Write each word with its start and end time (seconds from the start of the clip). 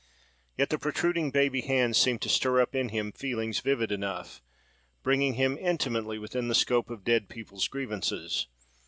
Yet 0.57 0.71
the 0.71 0.79
protruding 0.79 1.29
baby 1.29 1.61
hand 1.61 1.95
seemed 1.95 2.23
to 2.23 2.29
stir 2.29 2.59
up 2.59 2.73
in 2.73 2.89
him 2.89 3.11
feelings 3.11 3.59
vivid 3.59 3.91
enough, 3.91 4.41
bringing 5.03 5.35
him 5.35 5.59
intimately 5.59 6.17
within 6.17 6.47
the 6.47 6.55
scope 6.55 6.89
of 6.89 7.03
dead 7.03 7.29
people's 7.29 7.67
grievances. 7.67 8.47